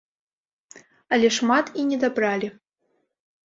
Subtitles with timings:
[1.13, 2.53] Але шмат і недабралі.